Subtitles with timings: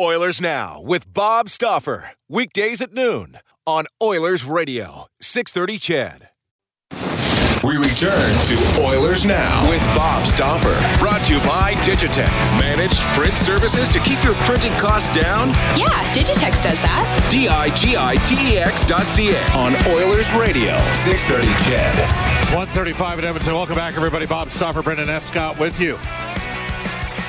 [0.00, 2.12] Oilers Now with Bob Stauffer.
[2.26, 6.28] Weekdays at noon on Oilers Radio, 630 CHED.
[7.62, 10.74] We return to Oilers Now with Bob Stauffer.
[10.98, 12.58] Brought to you by Digitex.
[12.58, 15.50] Managed print services to keep your printing costs down?
[15.78, 17.28] Yeah, Digitex does that.
[17.30, 20.72] D-I-G-I-T-E-X dot C-A on Oilers Radio,
[21.04, 22.40] 630 CHED.
[22.40, 23.52] It's 135 at Edmonton.
[23.52, 24.24] Welcome back, everybody.
[24.26, 25.98] Bob Stauffer, Brendan Escott with you.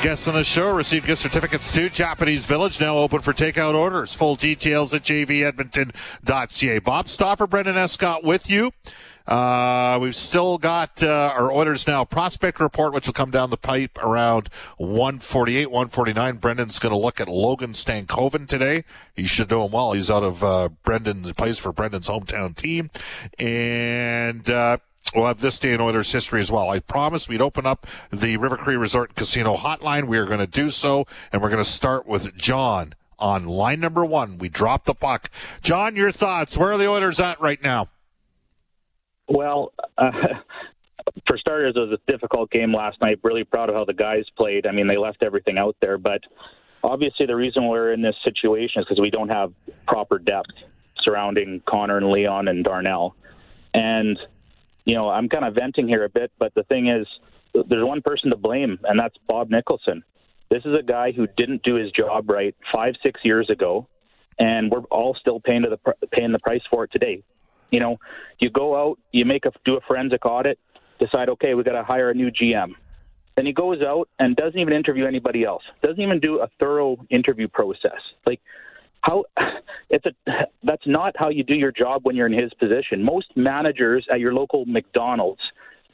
[0.03, 4.13] Guests on the show receive gift certificates to Japanese Village, now open for takeout orders.
[4.13, 6.79] Full details at jvedmonton.ca.
[6.79, 8.73] Bob Stauffer, Brendan Escott with you.
[9.25, 13.55] Uh, we've still got uh, our orders now prospect report, which will come down the
[13.55, 16.35] pipe around 148, 149.
[16.35, 18.83] Brendan's going to look at Logan Stankoven today.
[19.15, 19.93] You should know him well.
[19.93, 22.91] He's out of uh, Brendan, plays for Brendan's hometown team.
[23.39, 24.79] And, uh,
[25.15, 26.69] We'll have this day in Oilers history as well.
[26.69, 30.07] I promised we'd open up the River Cree Resort Casino hotline.
[30.07, 33.79] We are going to do so, and we're going to start with John on line
[33.79, 34.37] number one.
[34.37, 35.29] We dropped the puck.
[35.61, 36.57] John, your thoughts?
[36.57, 37.89] Where are the Oilers at right now?
[39.27, 40.11] Well, uh,
[41.27, 43.19] for starters, it was a difficult game last night.
[43.23, 44.65] Really proud of how the guys played.
[44.65, 46.21] I mean, they left everything out there, but
[46.83, 49.53] obviously the reason we're in this situation is because we don't have
[49.87, 50.51] proper depth
[51.01, 53.15] surrounding Connor and Leon and Darnell.
[53.73, 54.19] And
[54.85, 57.07] you know, I'm kind of venting here a bit, but the thing is,
[57.53, 60.03] there's one person to blame, and that's Bob Nicholson.
[60.49, 63.87] This is a guy who didn't do his job right five, six years ago,
[64.39, 67.23] and we're all still paying to the paying the price for it today.
[67.71, 67.97] You know,
[68.39, 70.59] you go out, you make a do a forensic audit,
[70.99, 72.73] decide, okay, we got to hire a new GM.
[73.35, 75.63] Then he goes out and doesn't even interview anybody else.
[75.81, 77.99] Doesn't even do a thorough interview process.
[78.25, 78.41] Like
[79.03, 79.25] how
[79.89, 80.11] it's a
[80.63, 83.03] that's not how you do your job when you're in his position.
[83.03, 85.41] Most managers at your local McDonald's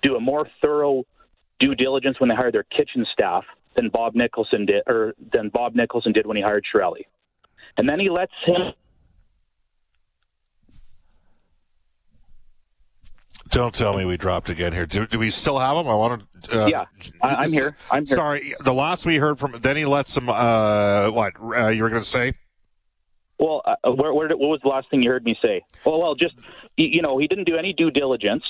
[0.01, 1.03] do a more thorough
[1.59, 3.43] due diligence when they hire their kitchen staff
[3.75, 7.05] than Bob Nicholson did or than Bob Nicholson did when he hired Chiarelli.
[7.77, 8.73] And then he lets him
[13.49, 14.85] Don't tell me we dropped again here.
[14.85, 15.87] Do, do we still have him?
[15.87, 16.65] I want to.
[16.65, 16.85] Uh, yeah,
[17.23, 17.75] I, am here.
[17.89, 18.15] I'm here.
[18.15, 20.29] Sorry, the last we heard from then he lets him.
[20.29, 22.33] Uh, what uh, you were going to say?
[23.39, 25.63] Well, uh, where, where, what was the last thing you heard me say?
[25.85, 26.35] Well, well, just
[26.75, 28.43] you know, he didn't do any due diligence,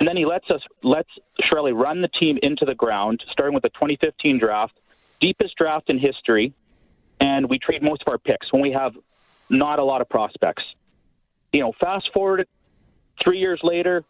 [0.00, 1.08] and then he lets us lets
[1.40, 4.74] Chiarelli run the team into the ground, starting with the 2015 draft,
[5.20, 6.52] deepest draft in history,
[7.20, 8.92] and we trade most of our picks when we have
[9.48, 10.64] not a lot of prospects.
[11.52, 12.46] You know, fast forward
[13.22, 14.04] three years later,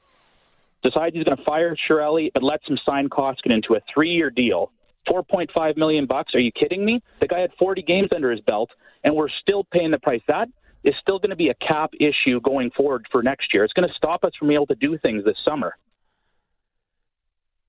[0.83, 4.73] decides he's going to fire Chiarelli, but lets him sign Koskinen into a three-year deal.
[5.09, 6.35] 4.5 million bucks.
[6.35, 7.03] Are you kidding me?
[7.21, 8.71] The guy had 40 games under his belt
[9.05, 10.23] and we're still paying the price.
[10.29, 10.49] That
[10.85, 13.65] is still going to be a cap issue going forward for next year.
[13.65, 15.77] It's going to stop us from being able to do things this summer.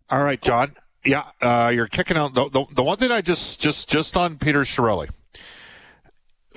[0.10, 0.76] All right, John.
[1.06, 4.38] Yeah, uh, you're kicking out the, the, the one thing I just just just on
[4.38, 5.10] Peter Chiarelli.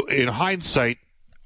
[0.08, 0.98] In hindsight,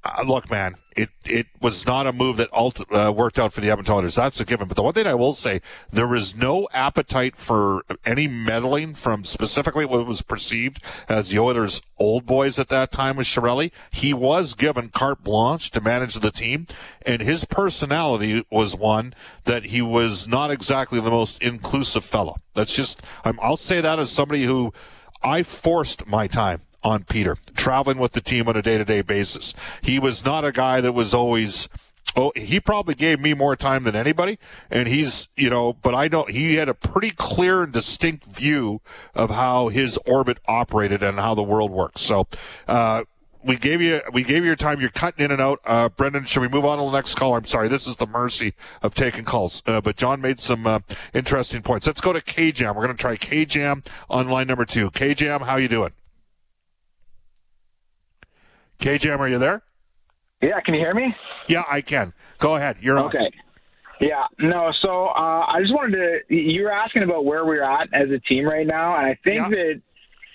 [0.02, 3.60] uh, look, man, it it was not a move that ult- uh, worked out for
[3.60, 4.14] the Edmonton Oilers.
[4.14, 4.66] That's a given.
[4.66, 5.60] But the one thing I will say,
[5.92, 11.82] there was no appetite for any meddling from specifically what was perceived as the Oilers'
[11.98, 13.72] old boys at that time with Chiarelli.
[13.90, 16.66] He was given carte blanche to manage the team,
[17.04, 19.14] and his personality was one
[19.44, 22.36] that he was not exactly the most inclusive fellow.
[22.54, 24.72] That's just, I'll say that as somebody who
[25.22, 29.02] I forced my time on Peter, traveling with the team on a day to day
[29.02, 29.54] basis.
[29.82, 31.68] He was not a guy that was always.
[32.16, 34.38] Oh, he probably gave me more time than anybody,
[34.68, 38.80] and he's, you know, but I know he had a pretty clear and distinct view
[39.14, 42.00] of how his orbit operated and how the world works.
[42.00, 42.26] So,
[42.66, 43.04] uh,
[43.44, 44.80] we gave you we gave you your time.
[44.80, 45.60] You're cutting in and out.
[45.64, 47.38] Uh, Brendan, should we move on to the next caller?
[47.38, 49.62] I'm sorry, this is the mercy of taking calls.
[49.66, 50.80] Uh, but John made some uh,
[51.14, 51.86] interesting points.
[51.86, 52.74] Let's go to KJam.
[52.74, 54.90] We're going to try KJam on line number two.
[54.90, 55.92] KJam, how you doing?
[58.80, 59.62] KJam, are you there?
[60.42, 61.14] Yeah, can you hear me?
[61.48, 62.12] Yeah, I can.
[62.38, 62.76] Go ahead.
[62.80, 63.06] You're on.
[63.06, 63.30] Okay.
[64.00, 64.72] Yeah, no.
[64.80, 65.96] So uh, I just wanted
[66.28, 66.34] to.
[66.34, 69.36] You were asking about where we're at as a team right now, and I think
[69.36, 69.48] Yeah.
[69.50, 69.82] that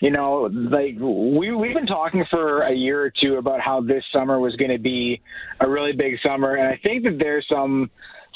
[0.01, 4.03] you know, like we we've been talking for a year or two about how this
[4.13, 5.19] summer was going to be
[5.61, 7.89] a really big summer, and I think that there's some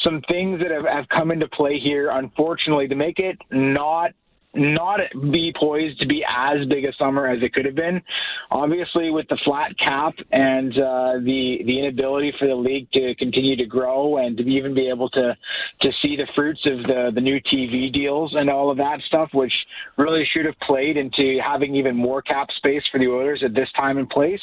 [0.04, 4.12] some things that have, have come into play here, unfortunately, to make it not
[4.56, 5.00] not
[5.32, 8.02] be poised to be as big a summer as it could have been.
[8.50, 13.56] Obviously, with the flat cap and uh, the the inability for the league to continue
[13.56, 15.38] to grow and to even be able to
[15.82, 19.30] to see the fruits of the the new TV deals and all of that stuff,
[19.34, 19.54] which
[19.98, 23.70] really should have played into having even more cap space for the Oilers at this
[23.76, 24.42] time and place.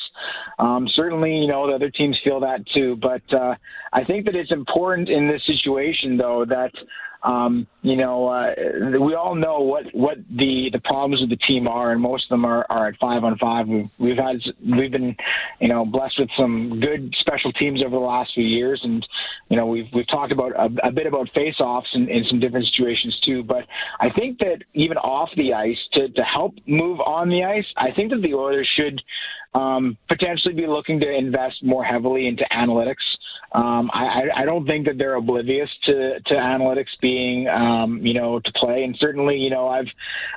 [0.61, 3.57] Um, certainly, you know the other teams feel that too, but uh,
[3.93, 6.71] I think that it's important in this situation, though, that
[7.27, 8.55] um, you know, uh,
[9.01, 12.29] we all know what, what the, the problems of the team are, and most of
[12.31, 13.67] them are, are at five on five.
[13.67, 15.17] We've, we've had we've been,
[15.61, 19.05] you know, blessed with some good special teams over the last few years, and
[19.49, 22.67] you know, we've we've talked about a, a bit about face-offs in, in some different
[22.67, 23.43] situations too.
[23.43, 23.65] But
[23.99, 27.91] I think that even off the ice, to to help move on the ice, I
[27.91, 29.03] think that the Oilers should
[29.57, 32.95] um, potentially be looking to invest more heavily into analytics.
[33.57, 38.13] Um, I, I- I don't think that they're oblivious to, to analytics being, um, you
[38.13, 38.85] know, to play.
[38.85, 39.87] And certainly, you know, I've,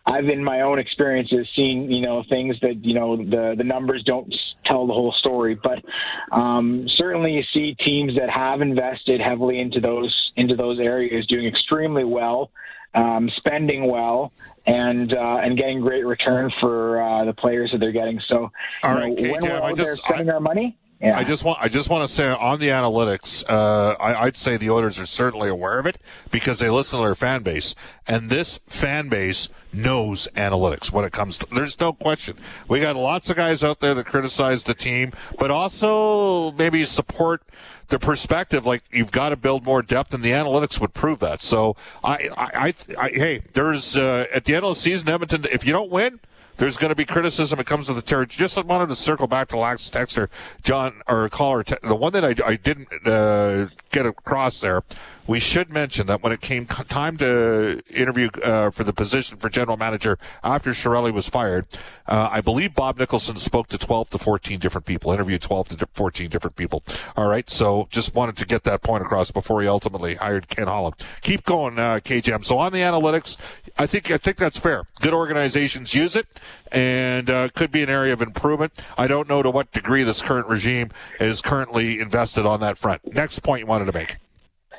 [0.06, 4.04] I've in my own experiences seen, you know, things that, you know, the, the numbers
[4.06, 4.34] don't
[4.66, 5.56] tell the whole story.
[5.62, 5.84] But
[6.32, 11.46] um, certainly you see teams that have invested heavily into those, into those areas doing
[11.46, 12.52] extremely well.
[12.96, 14.34] Um, spending well
[14.66, 18.20] and uh, and getting great return for uh, the players that they're getting.
[18.28, 18.50] So,
[18.82, 21.18] All right, know, when we're I out just- there spending I- our money, yeah.
[21.18, 24.58] I just want I just want to say on the analytics, uh, I, I'd say
[24.58, 25.98] the Oilers are certainly aware of it
[26.30, 27.74] because they listen to their fan base,
[28.06, 31.48] and this fan base knows analytics when it comes to.
[31.54, 32.38] There's no question.
[32.68, 37.44] We got lots of guys out there that criticize the team, but also maybe support
[37.88, 41.42] the perspective like you've got to build more depth, and the analytics would prove that.
[41.42, 45.46] So I, I, I, I hey, there's uh, at the end of the season, Edmonton.
[45.52, 46.20] If you don't win.
[46.60, 47.58] There's going to be criticism.
[47.62, 48.36] It comes with the territory.
[48.38, 50.28] Just wanted to circle back to last texter,
[50.62, 51.64] John or caller.
[51.64, 54.84] The one that I, I didn't uh, get across there.
[55.28, 59.48] We should mention that when it came time to interview uh, for the position for
[59.48, 61.68] general manager after Chiarelli was fired,
[62.08, 65.88] uh, I believe Bob Nicholson spoke to 12 to 14 different people, interviewed 12 to
[65.94, 66.84] 14 different people.
[67.16, 70.66] All right, so just wanted to get that point across before he ultimately hired Ken
[70.66, 70.96] Holland.
[71.22, 72.44] Keep going, uh, KJam.
[72.44, 73.38] So on the analytics,
[73.78, 74.88] I think I think that's fair.
[75.00, 76.26] Good organizations use it,
[76.72, 78.74] and uh, could be an area of improvement.
[78.98, 80.90] I don't know to what degree this current regime
[81.20, 83.14] is currently invested on that front.
[83.14, 84.18] Next point you wanted to make.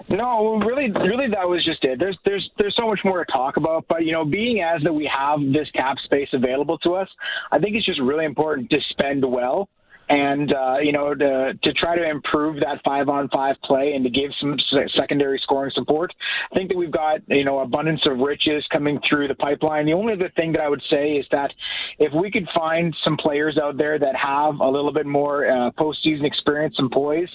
[0.09, 1.99] No, really, really, that was just it.
[1.99, 3.85] There's, there's, there's so much more to talk about.
[3.89, 7.09] But you know, being as that we have this cap space available to us,
[7.53, 9.69] I think it's just really important to spend well.
[10.11, 14.03] And uh, you know, to to try to improve that five on five play and
[14.03, 14.57] to give some
[14.97, 16.13] secondary scoring support.
[16.51, 19.87] I think that we've got you know abundance of riches coming through the pipeline.
[19.87, 21.53] The only other thing that I would say is that
[22.01, 25.71] if we could find some players out there that have a little bit more uh,
[25.79, 27.31] postseason experience and poise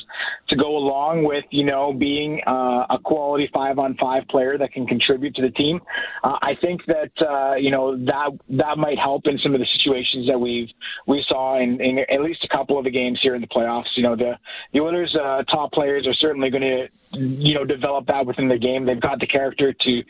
[0.49, 4.73] to go along with you know being uh, a quality five on five player that
[4.73, 5.79] can contribute to the team,
[6.25, 9.67] uh, I think that uh, you know that that might help in some of the
[9.77, 10.67] situations that we've
[11.07, 13.95] we saw in, in at least a couple of the games here in the playoffs.
[13.95, 14.37] You know the
[14.73, 18.57] the Oilers' uh, top players are certainly going to you know develop that within their
[18.57, 18.85] game.
[18.85, 20.03] They've got the character to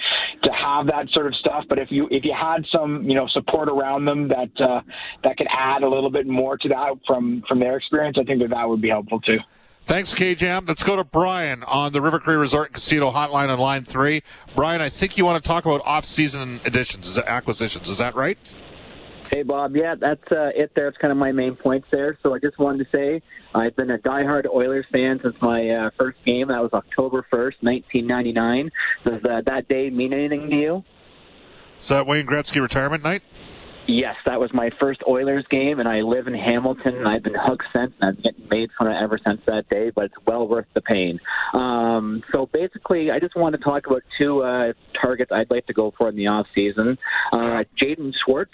[0.43, 1.65] to have that sort of stuff.
[1.69, 4.81] But if you if you had some you know support around them that uh,
[5.23, 8.41] that could add a little bit more to that from from their experience, I think
[8.41, 9.39] that that would be helpful too.
[9.85, 10.67] Thanks, KJam.
[10.67, 14.23] Let's go to Brian on the River Cree Resort Casino hotline on line three.
[14.55, 17.87] Brian, I think you want to talk about off-season additions, acquisitions.
[17.87, 18.39] Is that right?
[19.31, 19.75] Hey, Bob.
[19.75, 20.87] Yeah, that's uh, it there.
[20.87, 22.17] It's kind of my main points there.
[22.21, 23.21] So I just wanted to say
[23.53, 26.49] I've been a diehard Oilers fan since my uh, first game.
[26.49, 28.71] That was October 1st, 1999.
[29.03, 30.83] Does uh, that day mean anything to you?
[31.81, 33.23] Is that Wayne Gretzky retirement night?
[33.87, 37.35] Yes, that was my first Oilers game, and I live in Hamilton, and I've been
[37.35, 40.47] hooked since, and I've been made fun of ever since that day, but it's well
[40.47, 41.19] worth the pain.
[41.53, 45.73] Um, so basically, I just want to talk about two uh, targets I'd like to
[45.73, 46.97] go for in the off season.
[47.31, 48.51] Uh, Jaden Schwartz.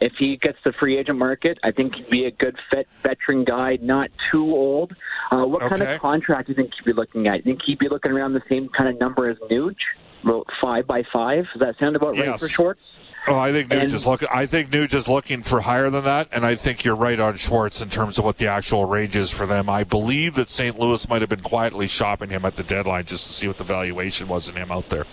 [0.00, 3.44] If he gets the free agent market, I think he'd be a good fit, veteran
[3.44, 4.94] guy, not too old.
[5.30, 7.36] Uh, what kind of contract do you think he'd be looking at?
[7.38, 9.76] You think he'd be looking around the same kind of number as Nuge,
[10.24, 11.44] about five by five?
[11.52, 12.40] Does that sound about right Yes.
[12.40, 12.80] for Schwartz?
[13.28, 14.28] Oh, I think Nuge is looking.
[14.32, 17.36] I think Nuge is looking for higher than that, and I think you're right on
[17.36, 19.68] Schwartz in terms of what the actual range is for them.
[19.68, 20.78] I believe that St.
[20.78, 23.64] Louis might have been quietly shopping him at the deadline just to see what the
[23.64, 25.04] valuation was in him out there.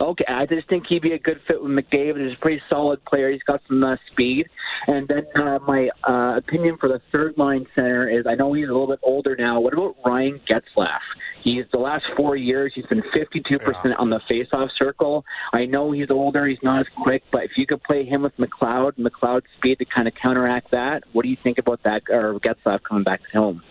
[0.00, 2.26] Okay, I just think he'd be a good fit with McDavid.
[2.26, 3.30] He's a pretty solid player.
[3.30, 4.48] He's got some uh, speed.
[4.86, 8.68] And then uh, my uh, opinion for the third line center is I know he's
[8.68, 9.60] a little bit older now.
[9.60, 11.00] What about Ryan Getzlaf?
[11.44, 13.92] He's the last four years he's been 52% yeah.
[13.98, 15.24] on the faceoff circle.
[15.52, 18.36] I know he's older, he's not as quick, but if you could play him with
[18.38, 22.02] McLeod, McLeod's speed to kind of counteract that, what do you think about that?
[22.08, 23.62] Or Getzlaf coming back home?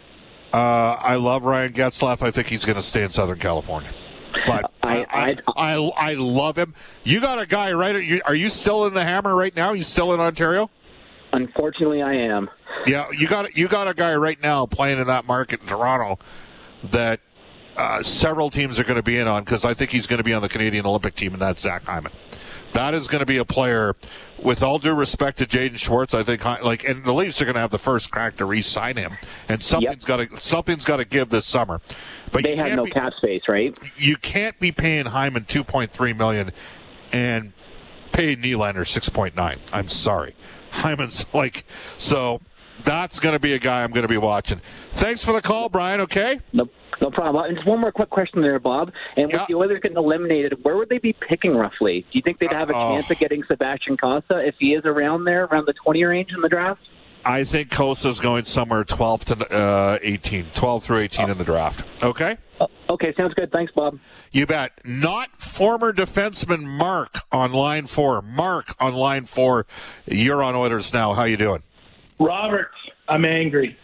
[0.54, 2.22] Uh, I love Ryan Getzlaf.
[2.22, 3.94] I think he's going to stay in Southern California.
[4.46, 6.74] But I, I, I, I, I love him.
[7.04, 8.22] You got a guy right?
[8.26, 9.74] Are you still in the hammer right now?
[9.74, 10.70] You still in Ontario?
[11.34, 12.50] Unfortunately, I am.
[12.86, 16.20] Yeah, you got you got a guy right now playing in that market in Toronto
[16.92, 17.20] that
[17.78, 20.24] uh, several teams are going to be in on because I think he's going to
[20.24, 22.12] be on the Canadian Olympic team, and that's Zach Hyman.
[22.74, 23.96] That is going to be a player.
[24.42, 27.56] With all due respect to Jaden Schwartz, I think like, and the Leafs are going
[27.56, 30.30] to have the first crack to re-sign him, and something's yep.
[30.30, 31.80] got to something's got to give this summer.
[32.32, 33.78] But they have no be, cap space, right?
[33.98, 36.54] You can't be paying Hyman two point three million
[37.12, 37.54] and
[38.12, 39.60] pay Nylander six point nine.
[39.72, 40.36] I'm sorry,
[40.72, 41.66] Hyman's like
[41.98, 42.42] so.
[42.84, 44.60] That's going to be a guy I'm going to be watching.
[44.94, 46.02] Thanks for the call, Brian.
[46.02, 46.40] Okay.
[46.52, 46.74] Nope.
[47.02, 47.46] No problem.
[47.46, 48.94] And just one more quick question there, Bob.
[49.18, 52.02] And with the Oilers getting eliminated, where would they be picking roughly?
[52.02, 55.26] Do you think they'd have a chance of getting Sebastian Cossa if he is around
[55.26, 56.80] there, around the 20 range in the draft?
[57.26, 61.32] I think Cossa's going somewhere 12 to uh, 18, 12 through 18 oh.
[61.32, 61.86] in the draft.
[62.04, 62.38] Okay?
[62.60, 63.52] Uh, okay, sounds good.
[63.52, 64.00] Thanks, Bob.
[64.32, 64.72] You bet.
[64.84, 68.22] Not former defenseman Mark on line four.
[68.22, 69.66] Mark on line four.
[70.06, 71.14] You're on Oilers now.
[71.14, 71.64] How you doing?
[72.20, 72.72] Robert,
[73.08, 73.78] I'm angry.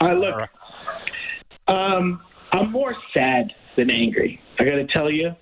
[0.00, 0.48] I look.
[1.66, 4.40] Um, I'm more sad than angry.
[4.58, 5.34] I got to tell you.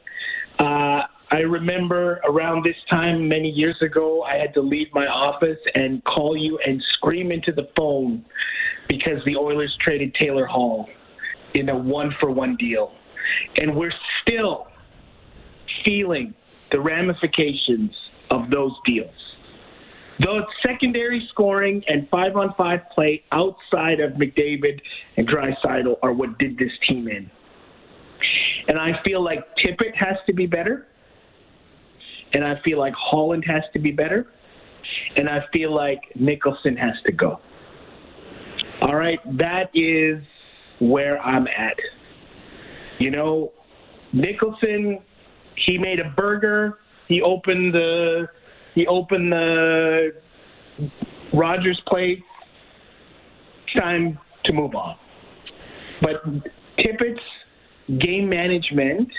[0.58, 5.58] Uh, I remember around this time many years ago, I had to leave my office
[5.74, 8.24] and call you and scream into the phone
[8.88, 10.88] because the Oilers traded Taylor Hall
[11.54, 12.92] in a one for one deal.
[13.56, 14.68] And we're still
[15.84, 16.34] feeling
[16.70, 17.92] the ramifications
[18.30, 19.35] of those deals.
[20.18, 24.80] Though secondary scoring and five on five play outside of McDavid
[25.16, 27.30] and Draisaitl are what did this team in.
[28.68, 30.86] And I feel like Tippett has to be better.
[32.32, 34.26] And I feel like Holland has to be better.
[35.16, 37.40] And I feel like Nicholson has to go.
[38.82, 40.22] All right, that is
[40.80, 41.76] where I'm at.
[42.98, 43.52] You know,
[44.12, 45.00] Nicholson,
[45.66, 46.78] he made a burger.
[47.08, 48.28] He opened the
[48.76, 50.14] he opened the
[51.32, 52.22] Rogers Place.
[53.74, 54.96] Time to move on.
[56.00, 56.22] But
[56.78, 57.18] Tippett's
[57.98, 59.10] game management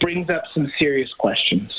[0.00, 1.72] brings up some serious questions.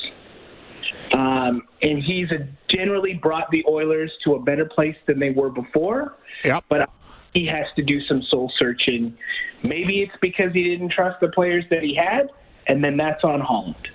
[1.14, 5.50] Um, and he's a, generally brought the Oilers to a better place than they were
[5.50, 6.16] before.
[6.46, 6.64] Yep.
[6.70, 6.90] But
[7.34, 9.18] he has to do some soul searching.
[9.64, 12.30] Maybe it's because he didn't trust the players that he had,
[12.68, 13.90] and then that's on Holland.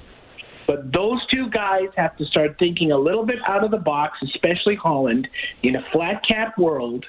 [0.67, 4.19] But those two guys have to start thinking a little bit out of the box,
[4.23, 5.29] especially Holland,
[5.63, 7.05] in a flat cap world,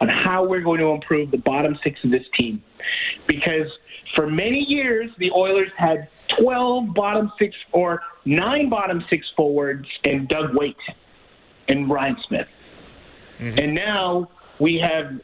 [0.00, 2.62] on how we're going to improve the bottom six of this team.
[3.26, 3.68] Because
[4.14, 6.08] for many years, the Oilers had
[6.40, 10.76] 12 bottom six or nine bottom six forwards and Doug Weight
[11.68, 12.46] and Ryan Smyth.
[13.38, 13.58] Mm-hmm.
[13.58, 15.20] And now we have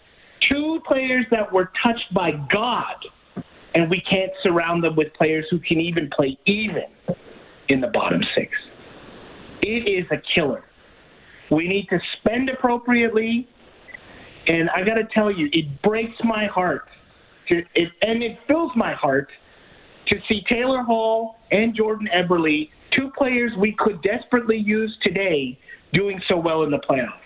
[0.49, 2.97] two players that were touched by God,
[3.75, 6.85] and we can't surround them with players who can even play even
[7.69, 8.51] in the bottom six.
[9.63, 10.65] It is a killer.
[11.51, 13.49] We need to spend appropriately,
[14.47, 16.89] and I got to tell you, it breaks my heart,
[17.49, 19.29] to, it, and it fills my heart
[20.09, 25.59] to see Taylor Hall and Jordan Eberle, two players we could desperately use today,
[25.93, 27.21] doing so well in the playoffs.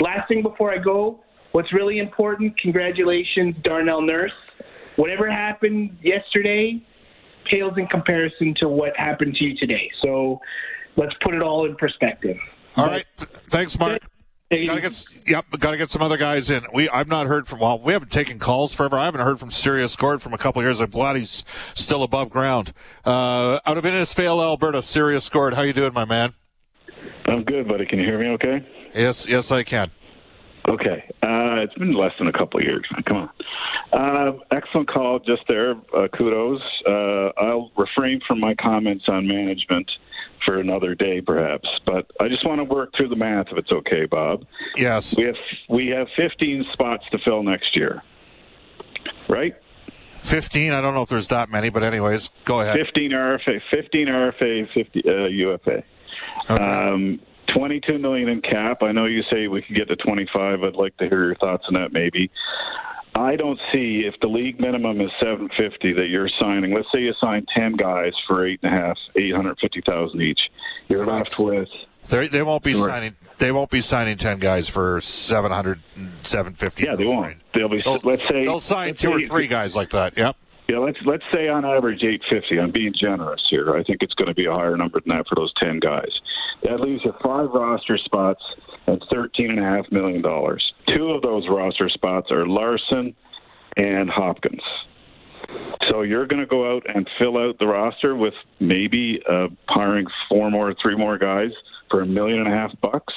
[0.00, 1.20] Last thing before I go,
[1.52, 4.32] what's really important, congratulations, Darnell Nurse.
[4.96, 6.82] Whatever happened yesterday,
[7.50, 9.90] pales in comparison to what happened to you today.
[10.02, 10.40] So
[10.96, 12.36] let's put it all in perspective.
[12.76, 13.06] All but, right,
[13.48, 14.00] Thanks, Mark.
[14.50, 16.64] Gotta get, yep, gotta get some other guys in.
[16.74, 17.60] We, I've not heard from.
[17.60, 18.98] Well, we haven't taken calls forever.
[18.98, 20.80] I haven't heard from Sirius Gord from a couple of years.
[20.80, 22.72] I'm glad he's still above ground.
[23.04, 26.34] Uh, out of Innisfail, Alberta, Sirius Gord, how you doing, my man?
[27.26, 27.86] I'm good, buddy.
[27.86, 28.26] Can you hear me?
[28.30, 28.66] Okay.
[28.92, 29.92] Yes, yes, I can.
[30.68, 31.04] Okay.
[31.22, 32.84] Uh, it's been less than a couple of years.
[33.06, 33.30] Come on.
[33.92, 35.72] Uh, excellent call just there.
[35.96, 36.60] Uh, kudos.
[36.86, 39.90] Uh, I'll refrain from my comments on management
[40.44, 41.68] for another day, perhaps.
[41.86, 44.44] But I just want to work through the math, if it's okay, Bob.
[44.76, 45.16] Yes.
[45.16, 45.34] We have
[45.68, 48.02] we have 15 spots to fill next year,
[49.28, 49.54] right?
[50.22, 50.72] 15.
[50.72, 52.76] I don't know if there's that many, but anyways, go ahead.
[52.76, 55.82] 15 RFA, 15 RFA, 50 uh, UFA.
[56.50, 56.62] Okay.
[56.62, 57.20] Um,
[57.54, 58.82] 22 million in cap.
[58.82, 60.62] I know you say we could get to 25.
[60.62, 62.30] I'd like to hear your thoughts on that maybe.
[63.14, 66.72] I don't see if the league minimum is 750 that you're signing.
[66.72, 70.40] Let's say you sign 10 guys for eight and a half, 850,000 each.
[70.88, 71.68] You're left with.
[72.08, 73.16] They, they won't be signing.
[73.38, 75.80] They won't be signing 10 guys for 700,
[76.22, 76.84] 750.
[76.84, 77.36] Yeah, they won't.
[77.54, 77.82] They'll be.
[77.84, 80.16] They'll, let's say they'll sign two or three guys like that.
[80.16, 80.36] Yep.
[80.70, 82.60] Yeah, let's let's say on average 850.
[82.60, 83.74] I'm being generous here.
[83.74, 86.12] I think it's going to be a higher number than that for those 10 guys.
[86.62, 88.40] That leaves you five roster spots
[88.86, 90.62] at 13 and a half million dollars.
[90.86, 93.16] Two of those roster spots are Larson
[93.76, 94.62] and Hopkins.
[95.90, 100.06] So you're going to go out and fill out the roster with maybe uh, hiring
[100.28, 101.50] four more, three more guys
[101.90, 103.14] for a million and a half bucks.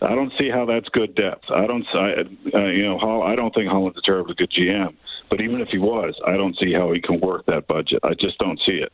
[0.00, 1.44] I don't see how that's good depth.
[1.54, 2.12] I don't, I,
[2.54, 4.96] uh, you know, I don't think Holland's a terribly good GM.
[5.32, 8.00] But even if he was, I don't see how he can work that budget.
[8.02, 8.92] I just don't see it.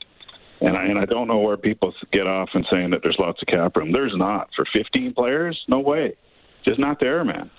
[0.61, 3.43] And I, and I don't know where people get off and saying that there's lots
[3.43, 3.91] of cap room.
[3.91, 5.61] There's not for 15 players.
[5.67, 6.15] No way,
[6.65, 7.51] just not there, man.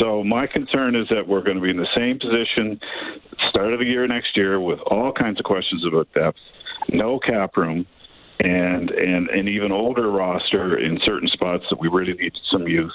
[0.00, 2.80] So my concern is that we're going to be in the same position
[3.48, 6.38] start of the year next year with all kinds of questions about depth,
[6.88, 7.86] no cap room,
[8.40, 12.90] and and an even older roster in certain spots that we really need some youth.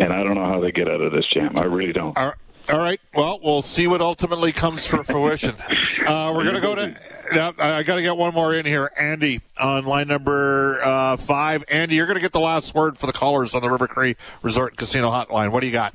[0.00, 1.56] And I don't know how they get out of this jam.
[1.56, 2.18] I really don't.
[2.68, 3.00] All right.
[3.14, 5.56] Well, we'll see what ultimately comes for fruition.
[6.06, 6.96] uh, we're going to go to.
[7.30, 8.90] Uh, I got to get one more in here.
[8.96, 11.64] Andy on line number uh, five.
[11.68, 14.16] Andy, you're going to get the last word for the callers on the River Cree
[14.42, 15.50] Resort Casino Hotline.
[15.50, 15.94] What do you got?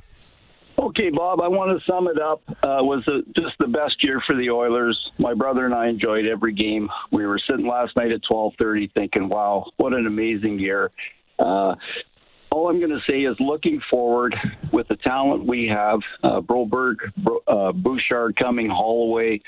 [0.76, 2.42] Okay, Bob, I want to sum it up.
[2.48, 4.98] Uh, was a, just the best year for the Oilers.
[5.18, 6.88] My brother and I enjoyed every game.
[7.12, 10.90] We were sitting last night at 12:30 thinking, "Wow, what an amazing year."
[11.38, 11.76] Uh,
[12.54, 14.36] all I'm going to say is looking forward
[14.72, 16.98] with the talent we have, uh, Broberg,
[17.48, 19.40] uh, Bouchard coming, Holloway.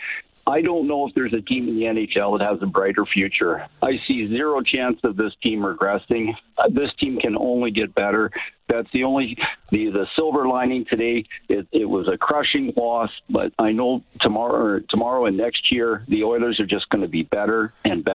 [0.45, 3.69] I don't know if there's a team in the NHL that has a brighter future.
[3.81, 6.35] I see zero chance of this team regressing.
[6.59, 8.33] Uh, this team can only get better.
[8.69, 9.37] That's the only
[9.71, 11.25] the the silver lining today.
[11.49, 16.25] It, it was a crushing loss, but I know tomorrow, tomorrow and next year, the
[16.25, 18.16] Oilers are just going to be better and better.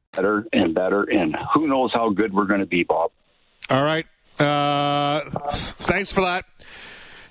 [0.13, 3.11] better and better, and who knows how good we're going to be, Bob.
[3.69, 4.05] All right.
[4.39, 6.45] Uh, thanks for that.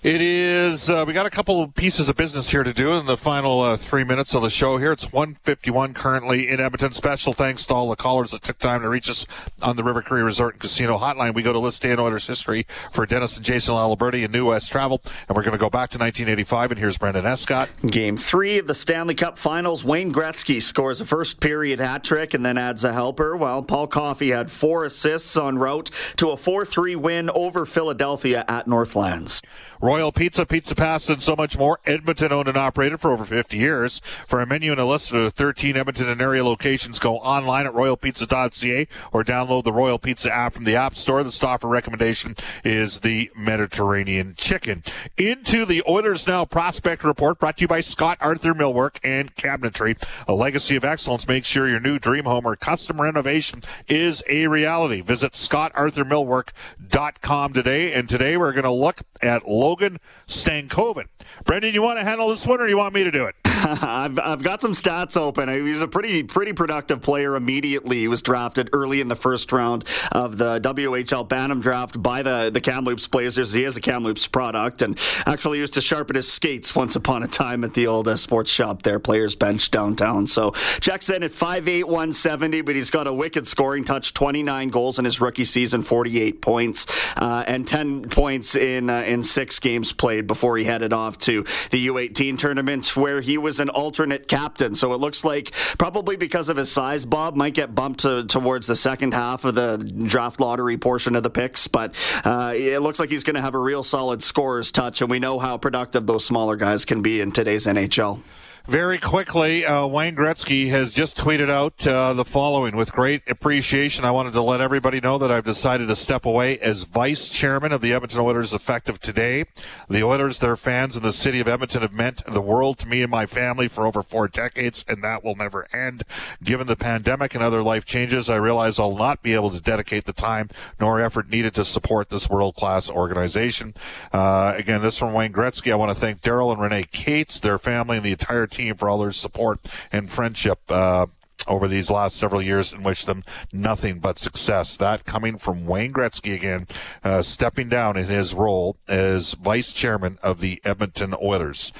[0.02, 0.88] It is.
[0.88, 3.60] Uh, we got a couple of pieces of business here to do in the final
[3.60, 4.78] uh, three minutes of the show.
[4.78, 6.92] Here, it's 151 currently in Edmonton.
[6.92, 9.26] Special thanks to all the callers that took time to reach us
[9.60, 11.34] on the River Cree Resort and Casino Hotline.
[11.34, 14.72] We go to list Dan Oilers history for Dennis and Jason Aliberti and New West
[14.72, 16.70] Travel, and we're going to go back to 1985.
[16.70, 17.68] And here's Brendan Escott.
[17.86, 19.84] Game three of the Stanley Cup Finals.
[19.84, 23.36] Wayne Gretzky scores a first period hat trick and then adds a helper.
[23.36, 28.66] While Paul Coffey had four assists en route to a 4-3 win over Philadelphia at
[28.66, 29.42] Northlands.
[29.90, 31.80] Royal Pizza, Pizza Pasta, and so much more.
[31.84, 34.00] Edmonton owned and operated for over 50 years.
[34.24, 37.72] For a menu and a list of 13 Edmonton and area locations, go online at
[37.72, 41.24] royalpizza.ca or download the Royal Pizza app from the App Store.
[41.24, 44.84] The Stauffer recommendation is the Mediterranean chicken.
[45.16, 50.00] Into the Oilers Now Prospect Report brought to you by Scott Arthur Millwork and Cabinetry.
[50.28, 54.46] A legacy of excellence Make sure your new dream home or custom renovation is a
[54.46, 55.00] reality.
[55.00, 57.92] Visit scottarthurmillwork.com today.
[57.92, 59.79] And today we're going to look at Logan
[60.26, 61.06] Stankoven.
[61.44, 63.49] Brendan, you want to handle this one or do you want me to do it?
[63.82, 65.48] I've, I've got some stats open.
[65.48, 67.98] He's a pretty pretty productive player immediately.
[67.98, 72.50] He was drafted early in the first round of the WHL Bantam draft by the,
[72.50, 73.52] the Kamloops Blazers.
[73.52, 77.26] He is a Kamloops product and actually used to sharpen his skates once upon a
[77.26, 80.26] time at the old uh, sports shop there, Players Bench downtown.
[80.26, 84.98] So checks in at 5'8", 170, but he's got a wicked scoring touch, 29 goals
[84.98, 89.92] in his rookie season, 48 points, uh, and 10 points in, uh, in six games
[89.92, 94.28] played before he headed off to the U18 tournament where he was as an alternate
[94.28, 94.74] captain.
[94.74, 98.66] So it looks like probably because of his size, Bob might get bumped to, towards
[98.66, 101.66] the second half of the draft lottery portion of the picks.
[101.68, 105.10] But uh, it looks like he's going to have a real solid scorer's touch, and
[105.10, 108.22] we know how productive those smaller guys can be in today's NHL.
[108.66, 112.76] Very quickly, uh, Wayne Gretzky has just tweeted out uh, the following.
[112.76, 116.58] With great appreciation, I wanted to let everybody know that I've decided to step away
[116.58, 119.46] as vice chairman of the Edmonton Oilers effective today.
[119.88, 123.02] The Oilers, their fans, and the city of Edmonton have meant the world to me
[123.02, 126.02] and my family for over four decades, and that will never end.
[126.42, 130.04] Given the pandemic and other life changes, I realize I'll not be able to dedicate
[130.04, 133.74] the time nor effort needed to support this world class organization.
[134.12, 135.72] Uh, again, this from Wayne Gretzky.
[135.72, 138.88] I want to thank Daryl and Renee Katz, their family, and the entire team for
[138.88, 139.60] all their support
[139.92, 140.60] and friendship.
[140.68, 141.06] Uh,
[141.48, 144.76] over these last several years and wish them nothing but success.
[144.76, 146.66] That coming from Wayne Gretzky again,
[147.02, 151.72] uh, stepping down in his role as vice chairman of the Edmonton Oilers.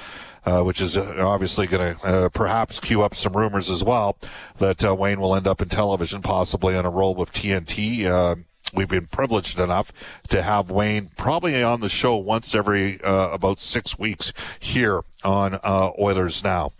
[0.43, 4.17] Uh, which is uh, obviously going to uh, perhaps cue up some rumors as well
[4.57, 8.41] that uh, Wayne will end up in television, possibly on a role with TNT.
[8.73, 9.91] We've been privileged enough
[10.29, 15.55] to have Wayne probably on the show once every uh, about six weeks here on
[15.55, 16.71] uh, Oilers Now.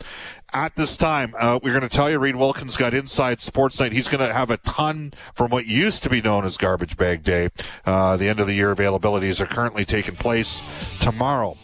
[0.54, 3.94] At this time, uh, we're going to tell you Reid Wilkins got Inside Sports Night.
[3.94, 7.24] He's going to have a ton from what used to be known as Garbage Bag
[7.24, 7.50] Day.
[7.86, 10.62] Uh, the end of the year availabilities are currently taking place
[11.00, 11.58] tomorrow.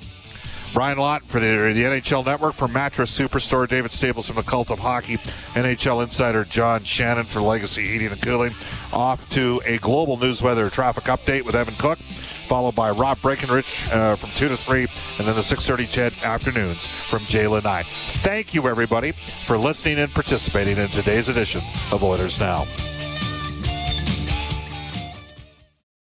[0.74, 3.68] Brian Lott for the, the, NHL Network for Mattress Superstore.
[3.68, 5.18] David Staples from the Cult of Hockey.
[5.54, 8.54] NHL Insider John Shannon for Legacy Heating and Cooling.
[8.94, 13.88] Off to a global news weather traffic update with Evan Cook, followed by Rob Breckenridge
[13.92, 14.88] uh, from 2 to 3,
[15.20, 17.86] and then the 6.30 CHED afternoons from Jaylen 9.
[18.18, 19.14] Thank you, everybody,
[19.46, 22.66] for listening and participating in today's edition of Oilers Now.